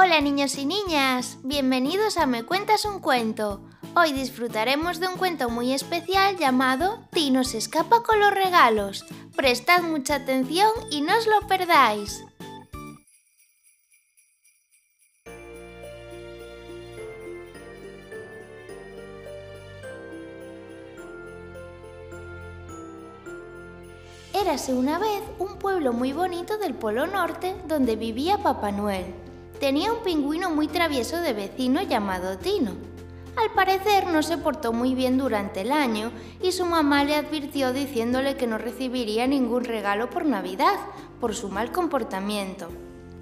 Hola 0.00 0.20
niños 0.20 0.56
y 0.58 0.64
niñas, 0.64 1.38
bienvenidos 1.42 2.18
a 2.18 2.26
Me 2.26 2.44
Cuentas 2.44 2.84
un 2.84 3.00
Cuento. 3.00 3.64
Hoy 3.96 4.12
disfrutaremos 4.12 5.00
de 5.00 5.08
un 5.08 5.16
cuento 5.16 5.50
muy 5.50 5.72
especial 5.72 6.36
llamado 6.36 7.00
Tino 7.10 7.42
se 7.42 7.58
escapa 7.58 8.04
con 8.04 8.20
los 8.20 8.30
regalos. 8.32 9.04
Prestad 9.34 9.82
mucha 9.82 10.14
atención 10.14 10.70
y 10.92 11.00
no 11.00 11.18
os 11.18 11.26
lo 11.26 11.44
perdáis. 11.48 12.24
Érase 24.32 24.74
una 24.74 25.00
vez 25.00 25.24
un 25.40 25.58
pueblo 25.58 25.92
muy 25.92 26.12
bonito 26.12 26.56
del 26.56 26.74
Polo 26.74 27.08
Norte 27.08 27.56
donde 27.66 27.96
vivía 27.96 28.38
Papá 28.38 28.70
Noel. 28.70 29.27
Tenía 29.60 29.92
un 29.92 30.04
pingüino 30.04 30.50
muy 30.50 30.68
travieso 30.68 31.16
de 31.16 31.32
vecino 31.32 31.82
llamado 31.82 32.38
Tino. 32.38 32.76
Al 33.36 33.50
parecer 33.52 34.06
no 34.06 34.22
se 34.22 34.38
portó 34.38 34.72
muy 34.72 34.94
bien 34.94 35.18
durante 35.18 35.62
el 35.62 35.72
año 35.72 36.12
y 36.40 36.52
su 36.52 36.64
mamá 36.64 37.02
le 37.02 37.16
advirtió 37.16 37.72
diciéndole 37.72 38.36
que 38.36 38.46
no 38.46 38.56
recibiría 38.56 39.26
ningún 39.26 39.64
regalo 39.64 40.10
por 40.10 40.24
Navidad 40.24 40.78
por 41.20 41.34
su 41.34 41.48
mal 41.48 41.72
comportamiento. 41.72 42.68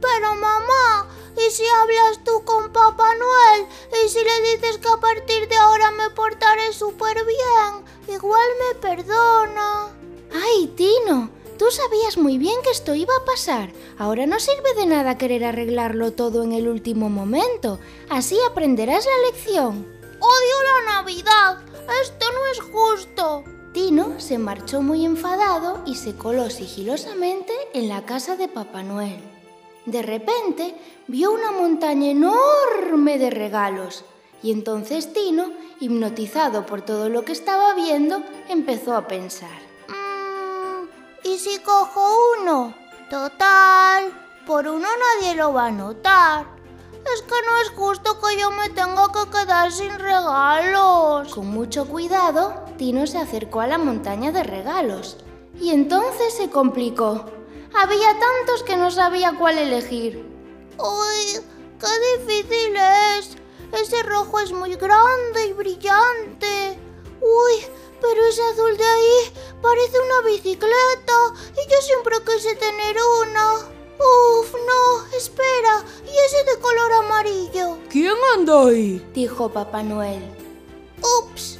Pero 0.00 0.34
mamá, 0.34 1.08
¿y 1.36 1.50
si 1.50 1.62
hablas 1.66 2.24
tú 2.24 2.44
con 2.44 2.72
Papá 2.72 3.08
Noel? 3.14 3.66
¿Y 4.04 4.08
si 4.08 4.18
le 4.18 4.52
dices 4.52 4.78
que 4.78 4.88
a 4.88 5.00
partir 5.00 5.48
de 5.48 5.56
ahora 5.56 5.92
me 5.92 6.10
portaré 6.10 6.72
súper 6.72 7.16
bien? 7.24 8.14
Igual 8.16 8.48
me 8.58 8.80
perdona. 8.80 9.86
¡Ay, 10.32 10.66
Tino! 10.76 11.30
Tú 11.58 11.66
sabías 11.70 12.18
muy 12.18 12.36
bien 12.36 12.56
que 12.64 12.70
esto 12.70 12.94
iba 12.94 13.14
a 13.14 13.24
pasar. 13.24 13.72
Ahora 13.96 14.26
no 14.26 14.40
sirve 14.40 14.74
de 14.74 14.86
nada 14.86 15.18
querer 15.18 15.44
arreglarlo 15.44 16.12
todo 16.12 16.42
en 16.42 16.52
el 16.52 16.66
último 16.66 17.08
momento. 17.10 17.78
Así 18.08 18.36
aprenderás 18.50 19.06
la 19.06 19.30
lección. 19.30 19.86
Odio 20.18 20.84
la 20.84 20.94
Navidad. 20.94 21.58
Esto 22.02 22.26
no 22.32 22.46
es 22.52 22.60
justo. 22.60 23.44
Tino 23.72 24.18
se 24.18 24.38
marchó 24.38 24.82
muy 24.82 25.04
enfadado 25.04 25.82
y 25.86 25.94
se 25.94 26.16
coló 26.16 26.50
sigilosamente 26.50 27.52
en 27.72 27.88
la 27.88 28.04
casa 28.04 28.36
de 28.36 28.48
Papá 28.48 28.82
Noel. 28.82 29.20
De 29.86 30.02
repente 30.02 30.74
vio 31.06 31.32
una 31.32 31.52
montaña 31.52 32.10
enorme 32.10 33.18
de 33.18 33.30
regalos 33.30 34.04
y 34.42 34.50
entonces 34.50 35.12
Tino, 35.12 35.52
hipnotizado 35.80 36.66
por 36.66 36.82
todo 36.82 37.08
lo 37.08 37.24
que 37.24 37.32
estaba 37.32 37.74
viendo, 37.74 38.22
empezó 38.48 38.94
a 38.94 39.08
pensar. 39.08 39.73
¿Y 41.24 41.38
si 41.38 41.58
cojo 41.60 42.34
uno? 42.38 42.74
Total, 43.08 44.12
por 44.46 44.68
uno 44.68 44.86
nadie 44.86 45.34
lo 45.34 45.54
va 45.54 45.66
a 45.66 45.70
notar. 45.70 46.46
Es 47.14 47.22
que 47.22 47.34
no 47.46 47.56
es 47.62 47.70
justo 47.70 48.20
que 48.20 48.38
yo 48.38 48.50
me 48.50 48.68
tenga 48.68 49.10
que 49.10 49.30
quedar 49.30 49.72
sin 49.72 49.98
regalos. 49.98 51.34
Con 51.34 51.46
mucho 51.46 51.86
cuidado, 51.86 52.66
Tino 52.76 53.06
se 53.06 53.16
acercó 53.16 53.60
a 53.60 53.66
la 53.66 53.78
montaña 53.78 54.32
de 54.32 54.42
regalos. 54.42 55.16
Y 55.58 55.70
entonces 55.70 56.34
se 56.34 56.50
complicó. 56.50 57.24
Había 57.74 58.18
tantos 58.18 58.62
que 58.66 58.76
no 58.76 58.90
sabía 58.90 59.34
cuál 59.38 59.56
elegir. 59.56 60.30
¡Uy! 60.78 61.40
¡Qué 61.80 62.18
difícil 62.18 62.76
es! 62.76 63.38
Ese 63.72 64.02
rojo 64.02 64.40
es 64.40 64.52
muy 64.52 64.74
grande 64.74 65.46
y 65.48 65.52
brillante. 65.54 66.78
¡Uy! 67.22 67.66
Pero 68.00 68.26
ese 68.26 68.42
azul 68.42 68.76
de 68.76 68.84
ahí 68.84 69.32
parece 69.64 69.98
una 69.98 70.28
bicicleta 70.28 71.18
y 71.52 71.70
yo 71.70 71.80
siempre 71.80 72.16
quise 72.26 72.54
tener 72.56 72.96
una. 73.22 73.54
Uf, 73.96 74.52
no, 74.52 75.16
espera, 75.16 75.82
y 76.04 76.10
ese 76.26 76.44
de 76.44 76.60
color 76.60 76.92
amarillo. 76.92 77.78
¿Quién 77.88 78.14
anda 78.34 78.66
ahí? 78.66 79.04
dijo 79.14 79.48
Papá 79.48 79.82
Noel. 79.82 80.22
Ups, 81.18 81.58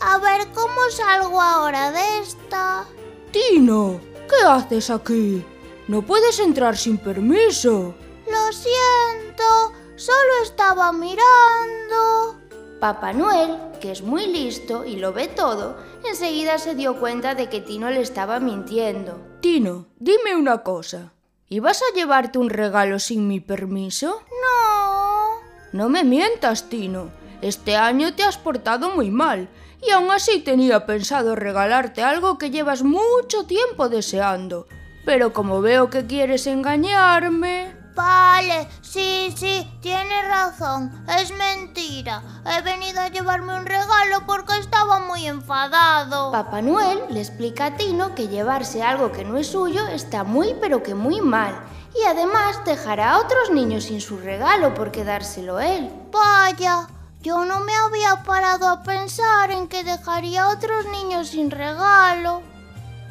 a 0.00 0.18
ver 0.18 0.48
cómo 0.52 0.90
salgo 0.90 1.40
ahora 1.40 1.92
de 1.92 2.18
esta. 2.20 2.86
Tino, 3.30 4.00
¿qué 4.28 4.44
haces 4.46 4.90
aquí? 4.90 5.44
No 5.86 6.02
puedes 6.02 6.40
entrar 6.40 6.76
sin 6.76 6.98
permiso. 6.98 7.94
Lo 8.26 8.52
siento, 8.52 9.72
solo 9.94 10.32
estaba 10.42 10.90
mirando. 10.92 12.40
Papá 12.84 13.14
Noel, 13.14 13.56
que 13.80 13.92
es 13.92 14.02
muy 14.02 14.26
listo 14.26 14.84
y 14.84 14.96
lo 14.96 15.14
ve 15.14 15.26
todo, 15.26 15.78
enseguida 16.06 16.58
se 16.58 16.74
dio 16.74 17.00
cuenta 17.00 17.34
de 17.34 17.48
que 17.48 17.62
Tino 17.62 17.88
le 17.88 18.02
estaba 18.02 18.40
mintiendo. 18.40 19.18
Tino, 19.40 19.86
dime 19.98 20.36
una 20.36 20.58
cosa. 20.58 21.14
¿Ibas 21.48 21.80
a 21.80 21.94
llevarte 21.94 22.38
un 22.38 22.50
regalo 22.50 22.98
sin 22.98 23.26
mi 23.26 23.40
permiso? 23.40 24.22
No. 24.28 25.40
No 25.72 25.88
me 25.88 26.04
mientas, 26.04 26.68
Tino. 26.68 27.08
Este 27.40 27.74
año 27.74 28.14
te 28.14 28.22
has 28.22 28.36
portado 28.36 28.90
muy 28.90 29.10
mal 29.10 29.48
y 29.80 29.90
aún 29.90 30.10
así 30.10 30.40
tenía 30.40 30.84
pensado 30.84 31.34
regalarte 31.34 32.02
algo 32.02 32.36
que 32.36 32.50
llevas 32.50 32.82
mucho 32.82 33.46
tiempo 33.46 33.88
deseando. 33.88 34.66
Pero 35.06 35.32
como 35.32 35.62
veo 35.62 35.88
que 35.88 36.04
quieres 36.04 36.46
engañarme... 36.46 37.83
Vale, 37.94 38.68
sí, 38.82 39.32
sí, 39.36 39.70
tienes 39.80 40.26
razón, 40.28 40.90
es 41.16 41.30
mentira. 41.32 42.22
He 42.44 42.60
venido 42.62 43.00
a 43.00 43.08
llevarme 43.08 43.56
un 43.56 43.66
regalo 43.66 44.26
porque 44.26 44.58
estaba 44.58 44.98
muy 44.98 45.26
enfadado. 45.26 46.32
Papá 46.32 46.60
Noel 46.60 47.04
le 47.10 47.20
explica 47.20 47.66
a 47.66 47.76
Tino 47.76 48.14
que 48.16 48.26
llevarse 48.26 48.82
algo 48.82 49.12
que 49.12 49.24
no 49.24 49.36
es 49.36 49.46
suyo 49.46 49.86
está 49.86 50.24
muy 50.24 50.56
pero 50.60 50.82
que 50.82 50.96
muy 50.96 51.20
mal. 51.20 51.54
Y 51.94 52.04
además 52.06 52.64
dejará 52.64 53.12
a 53.12 53.20
otros 53.20 53.50
niños 53.52 53.84
sin 53.84 54.00
su 54.00 54.18
regalo 54.18 54.74
por 54.74 54.90
quedárselo 54.90 55.60
él. 55.60 55.88
Vaya, 56.10 56.88
yo 57.20 57.44
no 57.44 57.60
me 57.60 57.76
había 57.76 58.24
parado 58.24 58.68
a 58.68 58.82
pensar 58.82 59.52
en 59.52 59.68
que 59.68 59.84
dejaría 59.84 60.44
a 60.44 60.48
otros 60.48 60.86
niños 60.86 61.28
sin 61.28 61.52
regalo. 61.52 62.42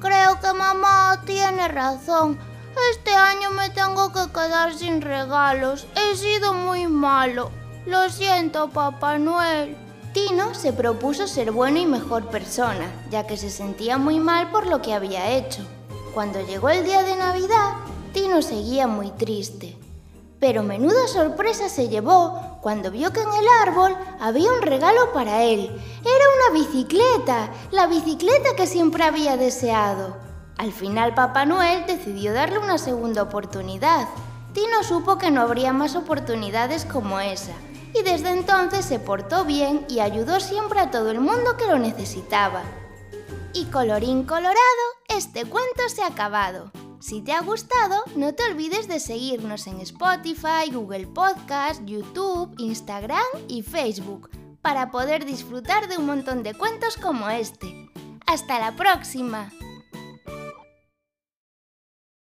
Creo 0.00 0.38
que 0.38 0.52
mamá 0.52 1.20
tiene 1.26 1.66
razón. 1.66 2.38
Este 2.92 3.14
año 3.14 3.50
me 3.50 3.70
tengo 3.70 4.12
que 4.12 4.30
quedar 4.32 4.74
sin 4.74 5.00
regalos. 5.00 5.86
He 5.96 6.16
sido 6.16 6.54
muy 6.54 6.86
malo. 6.86 7.50
Lo 7.86 8.08
siento, 8.10 8.68
Papá 8.68 9.18
Noel. 9.18 9.76
Tino 10.12 10.54
se 10.54 10.72
propuso 10.72 11.26
ser 11.26 11.52
bueno 11.52 11.78
y 11.78 11.86
mejor 11.86 12.26
persona, 12.28 12.90
ya 13.10 13.26
que 13.26 13.36
se 13.36 13.50
sentía 13.50 13.98
muy 13.98 14.20
mal 14.20 14.50
por 14.50 14.66
lo 14.66 14.80
que 14.82 14.94
había 14.94 15.30
hecho. 15.30 15.62
Cuando 16.14 16.40
llegó 16.40 16.70
el 16.70 16.84
día 16.84 17.02
de 17.02 17.16
Navidad, 17.16 17.74
Tino 18.12 18.42
seguía 18.42 18.86
muy 18.86 19.10
triste. 19.10 19.76
Pero 20.40 20.62
menuda 20.62 21.08
sorpresa 21.08 21.68
se 21.68 21.88
llevó 21.88 22.58
cuando 22.62 22.90
vio 22.90 23.12
que 23.12 23.20
en 23.20 23.28
el 23.28 23.46
árbol 23.62 23.96
había 24.20 24.52
un 24.52 24.62
regalo 24.62 25.12
para 25.12 25.42
él. 25.42 25.68
Era 26.00 26.52
una 26.52 26.60
bicicleta, 26.60 27.50
la 27.70 27.86
bicicleta 27.86 28.54
que 28.56 28.66
siempre 28.66 29.04
había 29.04 29.36
deseado. 29.36 30.27
Al 30.58 30.72
final 30.72 31.14
Papá 31.14 31.46
Noel 31.46 31.86
decidió 31.86 32.32
darle 32.32 32.58
una 32.58 32.78
segunda 32.78 33.22
oportunidad. 33.22 34.08
Tino 34.52 34.82
supo 34.82 35.16
que 35.16 35.30
no 35.30 35.40
habría 35.40 35.72
más 35.72 35.94
oportunidades 35.94 36.84
como 36.84 37.20
esa, 37.20 37.52
y 37.94 38.02
desde 38.02 38.30
entonces 38.30 38.84
se 38.84 38.98
portó 38.98 39.44
bien 39.44 39.86
y 39.88 40.00
ayudó 40.00 40.40
siempre 40.40 40.80
a 40.80 40.90
todo 40.90 41.10
el 41.12 41.20
mundo 41.20 41.56
que 41.56 41.66
lo 41.66 41.78
necesitaba. 41.78 42.62
Y 43.52 43.66
colorín 43.66 44.24
colorado, 44.24 44.58
este 45.08 45.44
cuento 45.44 45.88
se 45.88 46.02
ha 46.02 46.08
acabado. 46.08 46.72
Si 46.98 47.22
te 47.22 47.32
ha 47.32 47.40
gustado, 47.40 48.02
no 48.16 48.34
te 48.34 48.44
olvides 48.44 48.88
de 48.88 48.98
seguirnos 48.98 49.68
en 49.68 49.80
Spotify, 49.80 50.72
Google 50.72 51.06
Podcast, 51.06 51.84
YouTube, 51.84 52.52
Instagram 52.58 53.22
y 53.46 53.62
Facebook 53.62 54.28
para 54.60 54.90
poder 54.90 55.24
disfrutar 55.24 55.88
de 55.88 55.98
un 55.98 56.06
montón 56.06 56.42
de 56.42 56.54
cuentos 56.54 56.96
como 56.96 57.28
este. 57.30 57.88
¡Hasta 58.26 58.58
la 58.58 58.74
próxima! 58.74 59.50